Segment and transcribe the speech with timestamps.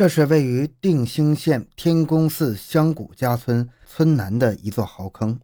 [0.00, 5.38] 这是位于定兴县天宫寺香谷家村村南的一座壕坑，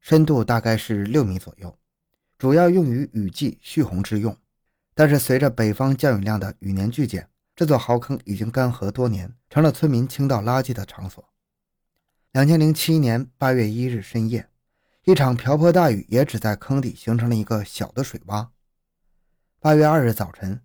[0.00, 1.76] 深度大概是六米左右，
[2.38, 4.34] 主要用于雨季蓄洪之用。
[4.94, 11.22] 但是随着北方降雨量的雨年剧减，这座壕坑已经干涸多年，成了村民倾倒垃圾的场所。
[12.32, 14.48] 两千零七年八月一日深夜，
[15.04, 18.48] 一场瓢泼大雨也只在坑底形成了一个小的水洼。
[19.60, 20.62] 八月二日早晨。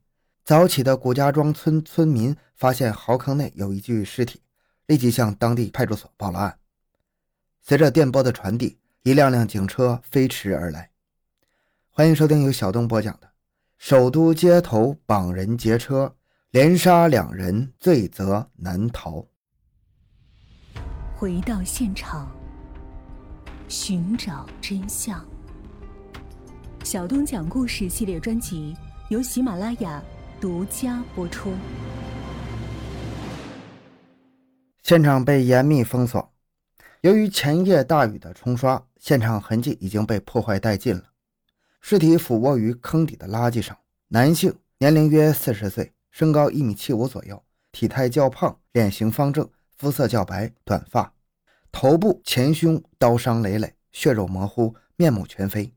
[0.48, 4.40] 早起的古家庄村村民发现壕坑内有一具尸体，
[4.86, 6.58] 立即向当地派出所报了案。
[7.62, 10.90] 随着电波的传递，一辆辆警车飞驰而来。
[11.90, 13.28] 欢迎收听由小东播讲的
[13.78, 16.16] 《首都街头绑人劫车，
[16.52, 19.16] 连杀两人，罪责难逃》。
[21.14, 22.32] 回到现场，
[23.68, 25.22] 寻找真相。
[26.86, 28.74] 小东讲故事系列专辑
[29.10, 30.02] 由喜马拉雅。
[30.40, 31.52] 独家播出。
[34.84, 36.32] 现场被严密封锁，
[37.02, 41.06] 由于前夜大雨的冲刷，现场痕迹已经被破坏殆尽了。
[41.82, 43.76] 尸体俯卧于坑底的垃圾上，
[44.10, 51.14] 男性，年龄约四十岁，身高一米七五左右，体态较胖，脸型方正，肤色较白，短发，
[51.72, 55.74] 头部前胸刀伤累累，血肉模糊，面目全非，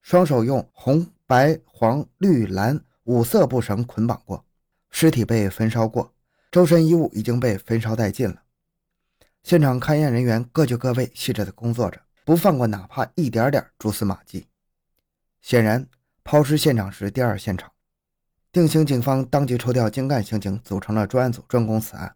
[0.00, 2.82] 双手用红、白、黄、绿、蓝。
[3.04, 4.44] 五色布绳捆绑过，
[4.90, 6.14] 尸体被焚烧过，
[6.50, 8.42] 周身衣物已经被焚烧殆尽了。
[9.42, 14.46] 现场勘验人员各就各位，细致地工作着，不放过哪怕一点点蛛丝马迹。
[15.40, 15.88] 显然，
[16.22, 17.72] 抛尸现场是第二现场。
[18.52, 22.14] 定兴警方当即抽调精干刑警，组成了专案组，专攻此案。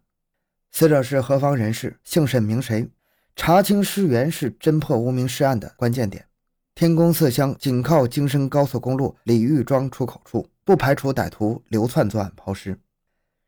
[0.71, 2.89] 死者是何方人士，姓甚名谁？
[3.35, 6.27] 查清尸源是侦破无名尸案的关键点。
[6.73, 10.47] 天宫寺乡紧靠京深高速公路李玉庄出口处。
[10.67, 12.77] 不排除歹徒流窜作案抛尸，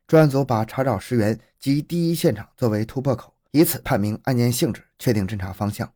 [0.06, 5.92] 专案组把查找尸源及第一现场作为突破口，以此判明案件性质，确定侦查方向。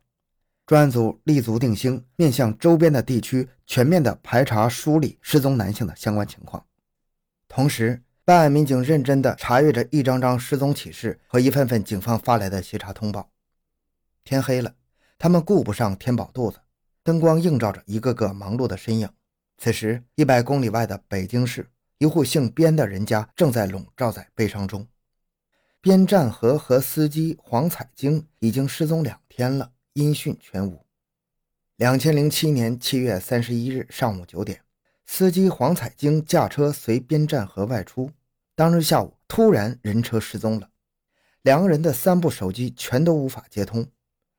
[0.67, 6.63] 专案组立足定兴，面向周边的地区，全面的排查梳理失踪男性的相关情况。
[7.47, 13.31] 同时，办案民警认真地查阅着一张张失踪启事和一份份警方发来的协查通报。
[14.23, 14.75] 天黑了，
[15.17, 16.59] 他们顾不上填饱肚子，
[17.01, 19.09] 灯光映照着一个个忙碌的身影。
[19.57, 24.87] 此时，一百公里外的北京市，一户姓边的人家正在笼罩在悲伤中。
[25.81, 30.85] 边占和和司机黄彩晶已经失踪两天了，音讯全无。
[31.77, 34.61] 两千零七年七月三十一日上午九点，
[35.05, 38.11] 司机黄彩晶驾车随边占和外出，
[38.55, 40.69] 当日下午突然人车失踪了，
[41.43, 43.87] 两个人的三部手机全都无法接通。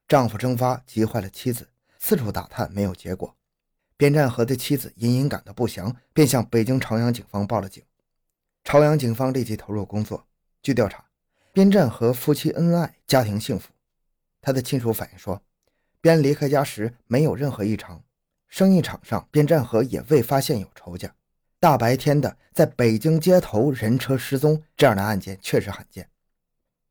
[0.09, 3.37] 丈夫蒸发急坏了妻子，四处打探没有结果。
[3.99, 7.83] 边占河的妻子隐隐感到不祥，便向北京朝阳警方报了警。
[8.63, 10.27] 朝阳警方立即投入工作。
[10.63, 11.05] 据调查，
[11.53, 13.71] 边占河夫妻恩爱，家庭幸福。
[14.43, 15.41] 他的亲属反映说，
[16.01, 18.03] 边离开家时没有任何异常，
[18.49, 21.15] 生意场上边占河也未发现有仇家。
[21.59, 26.11] 大白天的，在北京街头人车失踪，这样的案件确实罕见。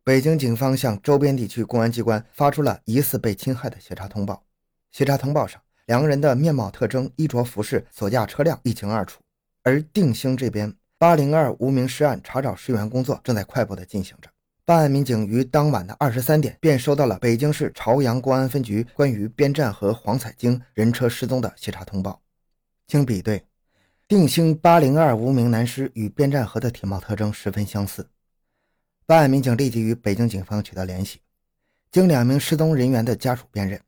[0.03, 4.43] 北京警方向周边地区公安机关发出了疑似被侵害的协查通报。
[4.91, 5.61] 协查通报上。
[5.85, 9.21] 两个人的面貌特征、衣着服饰、所驾车辆一清二楚。
[9.63, 14.29] 而定兴这边，八零二无名尸案查找尸源工作正在快步的进行着。
[14.63, 22.19] 办案民警于当晚的二十三点便收到了北京市朝阳公安分局关于边站和黄彩晶人车失踪的协查通报。
[22.87, 23.43] 经比对，
[24.07, 28.07] 定兴八零二无名男尸与边站河的体貌特征十分相似。
[29.05, 31.19] 办案民警立即与北京警方取得联系，
[31.91, 33.79] 经两名失踪人员的家属辨认。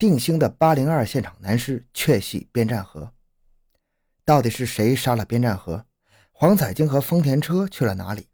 [0.00, 3.12] 定兴的八零二现场男尸确系边占河，
[4.24, 5.84] 到底是谁杀了边占河？
[6.32, 8.28] 黄彩晶和丰田车去了哪里？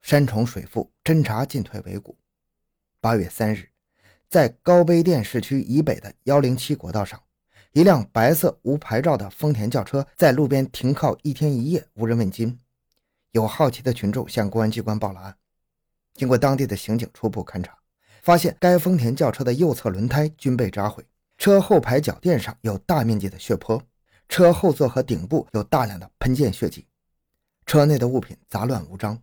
[0.00, 2.16] 山重水复，侦查进退维谷。
[2.98, 3.68] 八月三日，
[4.30, 7.22] 在高碑店市区以北的幺零七国道上，
[7.72, 12.58] 一辆白色无牌照的丰田轿车在路边停靠一天一夜，无人问津。
[13.32, 15.36] 有好奇的群众向公安机关报了案。
[16.14, 17.77] 经过当地的刑警初步勘查。
[18.28, 21.02] 发现该丰田轿车的右侧轮胎均被扎毁，
[21.38, 23.82] 车后排脚垫上有大面积的血泊，
[24.28, 26.86] 车后座和顶部有大量的喷溅血迹，
[27.64, 29.18] 车内的物品杂乱无章。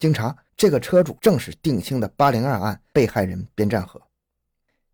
[0.00, 4.02] 经查，这个车主正是定兴的八零二案被害人边占河。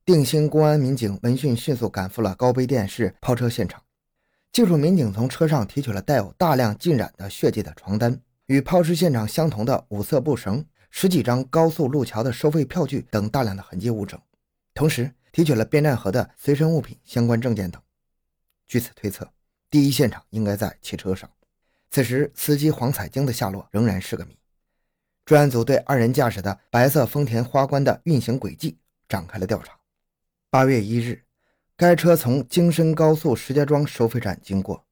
[0.04, 3.82] 定兴公安民警闻讯迅速赶赴了高碑店市抛车现场，
[4.52, 10.62] 技术民警从车上提取了带有大量浸染的血迹的床单，与抛尸现场相同的五色布绳。
[10.90, 14.20] 十几张高速路桥的收费票据等大量的痕迹物证，
[14.74, 17.80] 同时提取了边站河的随身物品、相关证件等。
[18.66, 19.30] 据此推测，
[19.70, 21.30] 第一现场应该在汽车上。
[21.90, 24.36] 此时，司机黄彩晶的下落仍然是个谜。
[25.24, 29.78] 专案组对二人驾驶的白色丰田花冠的运行轨迹展开了调查。
[30.50, 31.24] 八月一日，
[31.76, 34.86] 该车从京深高速石家庄收费站经过。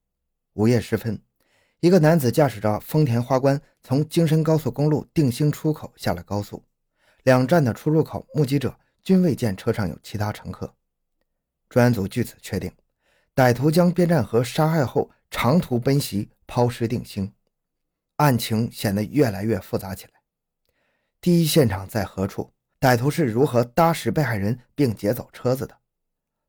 [0.53, 1.19] 午夜时分，
[1.79, 6.65] 一个男子驾驶着丰田花冠从京深高速公路定兴出口下了高速。
[7.21, 10.73] 两站的出入口，目击者均未见车上有其他乘客。
[11.69, 12.71] 专案组据此确定，
[13.35, 17.31] 歹徒将边占河杀害后长途奔袭，抛尸定兴。
[18.15, 20.13] 案情显得越来越复杂起来。
[21.21, 22.53] 第一现场在何处？
[22.79, 25.77] 歹徒是如何搭使被害人并劫走车子的？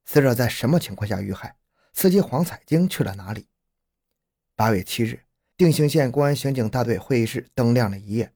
[0.07, 1.57] 死者在什么情况下遇害？
[1.93, 3.49] 司机黄彩晶去了哪里？
[4.59, 5.21] 八月七日，
[5.57, 8.33] 定兴县公安刑警大队会议室灯亮了一夜，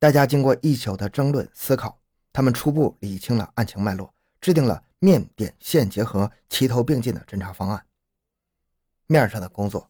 [0.00, 1.96] 大家经过一宿的争论思考，
[2.32, 7.86] 他们初步理清了案情脉络，制定了面点线结合、齐头并进的侦查方案。
[9.06, 9.88] 面上的工作，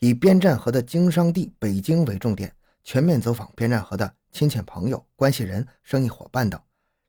[0.00, 2.52] 以边站河的经商地北京为重点，
[2.82, 4.16] 全面走访边站河的。
[4.32, 6.60] 亲戚朋友、关系人、生意伙伴等，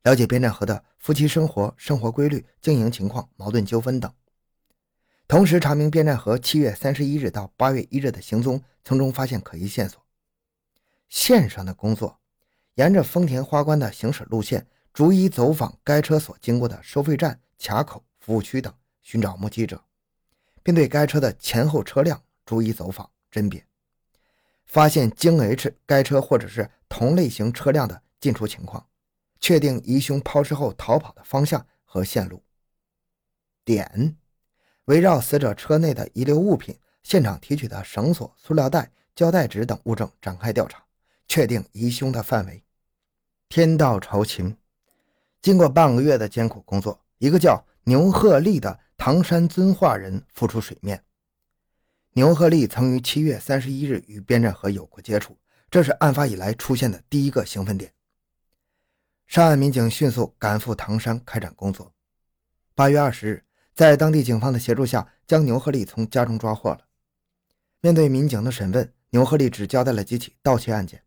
[0.04, 4.08] 了解边站河的夫妻生活、生活规律、经营情况、矛盾纠纷等。
[5.28, 10.00] 同时查明边站和七月三十一日到八月一日的行踪，从中发现可疑线索。
[11.08, 12.20] 线上的工作，
[12.74, 19.82] 沿着丰田花冠的行驶路线，逐一走访该车所经过的收费站、卡口、服务区等，寻找目击者，
[20.62, 23.66] 并对该车的前后车辆逐一走访甄别。
[24.64, 28.86] 发现京 H 该车或者是同类型车辆的进出情况，
[29.40, 32.42] 确定疑凶抛尸后逃跑的方向和线路。
[33.64, 34.16] 点，
[34.86, 40.84] 围绕死者车内的遗留物品、现场提取的绳索、塑料袋、胶带纸等物证展开调查，
[41.28, 42.62] 确定疑凶的范围。
[43.48, 44.56] 天道酬勤，
[45.42, 51.02] 经过半个月的艰苦工作，一个叫牛鹤立的唐山遵化人浮出水面。
[52.12, 55.36] 牛鹤立曾于七月三十一日与边站河有过接触，
[55.70, 57.92] 这是案发以来出现的第一个兴奋点。
[59.26, 61.92] 上岸民警迅速赶赴唐山开展工作。
[62.74, 63.44] 八月二十日，
[63.76, 66.80] 在当地警方的协助下，将牛鹤立从家中抓获了。
[67.82, 71.02] 面对民警的审问，牛鹤立只交代了几起盗窃案件。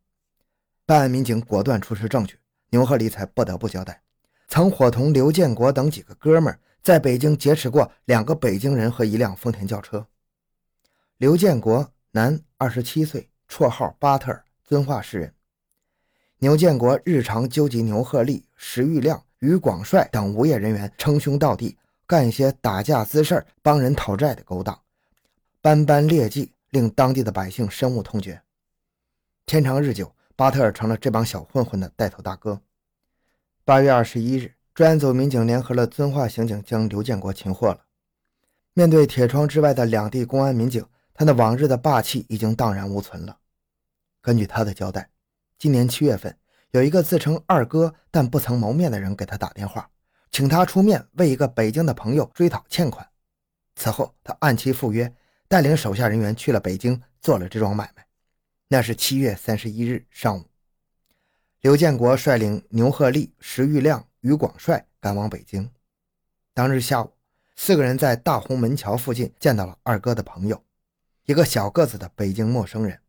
[0.86, 2.38] 办案民警果断出示证据，
[2.70, 4.04] 牛鹤立才不得不交代，
[4.48, 10.06] 曾伙同刘建国等几个哥们儿在北京劫持过两个北京人和一辆丰田轿车。
[11.18, 15.34] 刘建国，男，二十七岁，绰号巴特尔，遵化市人。
[16.38, 21.76] 牛建国日常纠集牛鹤立、石玉亮、于广帅等无业人员，称兄道弟，
[22.10, 24.82] 干一些打架滋事帮人讨债的勾当，
[25.62, 28.42] 斑斑劣迹，令当地的百姓深恶痛绝。
[29.46, 32.60] 天长日久，巴特尔成了这帮小混混的带头大哥。
[33.64, 37.86] 八月二十一日，专案组民警联合了遵化刑警，将刘建国擒获了。
[38.74, 40.84] 面对铁窗之外的两地公安民警。
[41.14, 43.38] 他那往日的霸气已经荡然无存了。
[44.22, 45.10] 根据他的交代，
[45.58, 46.36] 今年七月份，
[46.72, 49.92] 有一个自称二哥但不曾谋面的人给他打电话，
[50.32, 53.08] 请他出面为一个北京的朋友追讨欠款。
[53.76, 55.14] 此后，他按期赴约，
[55.48, 58.06] 带领手下人员去了北京，做了这桩买卖。
[58.68, 60.46] 那是七月三十一日上午，
[61.62, 65.72] 刘建国率领牛鹤立、石玉亮、于广帅赶往北京。
[66.54, 67.12] 当日下午，
[67.56, 70.64] 四个人在大红门桥附近见到了二哥的朋友。
[71.26, 73.00] 一个小个子的北京陌生人，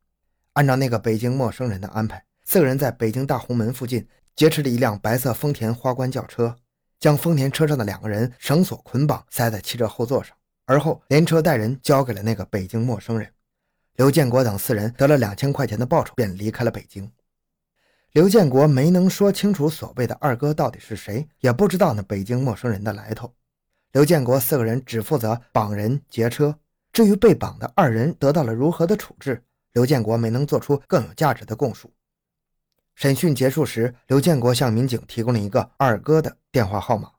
[0.53, 4.07] 按照那个北京陌生人的安排，四个人在北京大红门附近
[4.37, 6.57] 劫持了一辆白色丰田花冠轿车，
[7.01, 13.33] 将丰田车上的两个人绳索捆绑，塞在汽车后座上，而后连车带人交给了那个北京陌生人。
[13.97, 17.11] 刘建国等四人得了两千块钱的报酬，便离开了北京。
[18.13, 23.35] 刘建国没能说清楚所谓的二哥到底是谁，也不知道那北京陌生人的来头。
[23.93, 26.59] 刘建国四个人只负责绑人劫车。
[26.93, 31.93] 至于被绑的二人得到了如何的处置，刘建国没能做出更有价值的供述。
[33.01, 37.11] 审讯结束时，刘建国向民警提供了一个二哥的电话号码。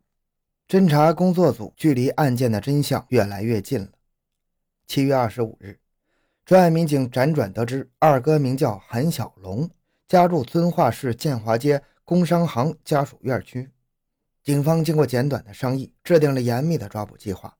[0.68, 3.88] 侦查工作组距离案件的真相越来越近了。
[4.86, 5.80] 七月二十五日，
[6.46, 9.68] 专案民警辗转得知，二哥名叫韩小龙，
[10.08, 13.68] 家住遵化市建华街工商行家属院区。
[14.44, 17.52] 警方经过简短的商议，制定了严密的抓捕计划。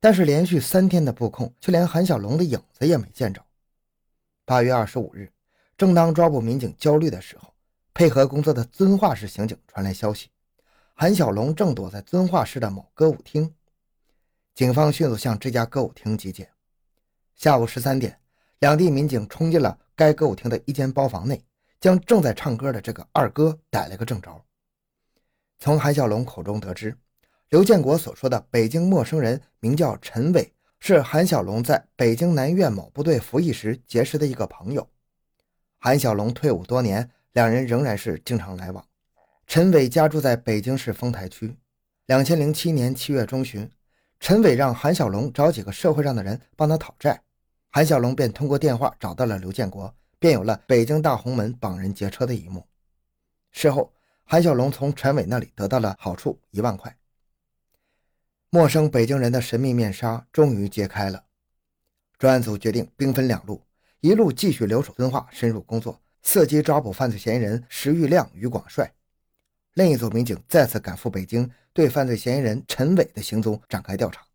[0.00, 3.44] 但是连续三天的布控，却连韩小龙的影子也没见着。
[4.46, 5.30] 八月二十五日，
[5.76, 7.52] 正当抓捕民警焦虑的时候，
[7.96, 10.28] 配合工作的遵化市刑警传来消息，
[10.92, 13.50] 韩小龙正躲在遵化市的某歌舞厅。
[14.54, 16.46] 警方迅速向这家歌舞厅集结。
[17.36, 18.20] 下午十三点，
[18.58, 21.42] 两地民警冲进了该歌舞厅的一间包房内，
[21.80, 24.44] 将正在唱歌的这个二哥逮了个正着。
[25.58, 26.94] 从韩小龙口中得知。
[27.48, 34.86] 刘建国所说的北京陌生人名叫陈伟，是韩小龙在北京南苑某部队服役时结识的一个朋友。
[35.78, 38.82] 韩小龙退伍多年，两人仍然是经常来往。
[39.46, 41.54] 陈伟家住在北京市丰台区。
[42.06, 43.70] 两千零七年七月中旬，
[44.18, 47.20] 陈伟让韩小龙找几个社会上的人帮他讨债，
[47.68, 52.66] 韩小龙便通过电话找到了刘建国，便有了北京大红门绑人劫车的一幕。
[53.50, 53.92] 事后，
[54.24, 56.96] 韩小龙从陈伟那里得到了好处一万块。
[58.48, 61.22] 陌生北京人的神秘面纱终于揭开了。
[62.18, 63.60] 专案组决定兵分两路，
[64.00, 68.84] 一路继续留守遵化，深入工作，伺机抓捕犯罪嫌疑人石玉亮、于广帅；
[69.74, 74.26] 另一组民警再次赶赴北京，对犯罪嫌疑人陈伟的行踪展开调查。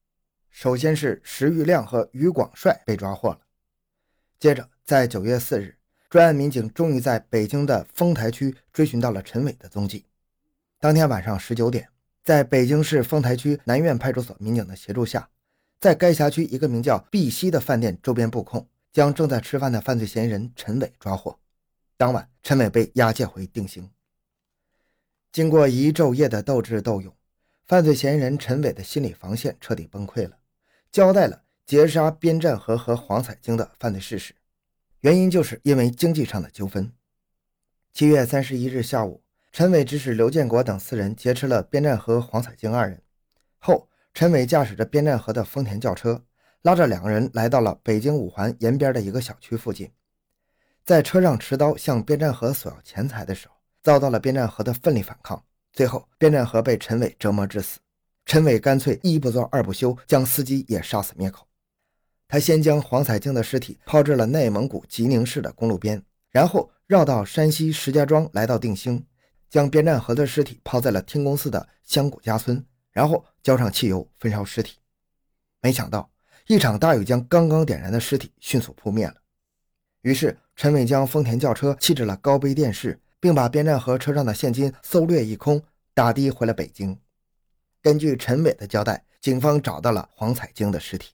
[0.49, 3.39] 首先是石玉亮和于广帅被抓获了。
[4.39, 5.75] 接着，在九月四日，
[6.09, 10.05] 专案民警终于在北京的丰台区追寻到了陈伟的踪迹。
[10.79, 11.89] 当天晚上十九点。
[12.23, 15.27] 在北京市丰台区南苑派出所民警的协助下，
[15.79, 21.35] 在该辖区一个名叫碧溪的饭店周边布控，将正在吃饭的犯罪嫌疑人陈伟抓获。
[22.01, 23.87] 当晚，陈伟被押解回定刑。
[25.31, 27.15] 经过一昼夜的斗智斗勇，
[27.67, 30.39] 犯罪嫌疑人陈伟的心理防线彻底崩溃了，
[30.91, 34.33] 交代了劫杀边占和和黄彩晶的犯罪事实，
[35.01, 36.91] 原因就是因为经济上的纠纷。
[37.93, 39.21] 七月三十一日下午。
[39.51, 43.03] 陈伟指使刘建国等四人劫持了边占和黄彩晶二人
[43.59, 46.25] 后，陈伟驾驶着边占和的丰田轿车，
[46.63, 49.91] 拉着两个人来到了北京五环沿边的一个小区附近，
[50.83, 57.79] 在车上持刀向边占河索要钱财的时候，遭到了边占河的奋力反抗，最后边占河被陈伟折磨致死。
[58.25, 61.47] 陈伟干脆一不做二不休，将司机也杀死灭口。
[62.27, 69.05] 他先将黄彩晶的尸体抛至了内蒙古吉宁市的公路边，然后绕到山西石家庄来到定兴。
[69.49, 74.77] 将边占河的尸体抛在了天宫寺的香谷家村，然后浇上汽油焚烧尸体。
[75.61, 76.09] 没想到，
[76.47, 79.15] 一场大雨将刚刚点燃的尸体迅速扑灭了。
[80.01, 85.61] 于是，陈伟将丰田轿车弃置了高碑店市，并把边站和车上的现金搜掠一空，
[85.93, 86.97] 打的回了北京。
[87.81, 91.11] 根据陈伟的交代，警方找到了黄彩晶的尸体。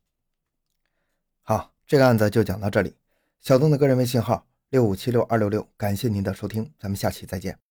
[1.42, 2.96] 好，这个案子就讲到这里。
[3.42, 7.67] 小东的个人微信号六五七六二六六，感谢您的收听，咱们下期再见。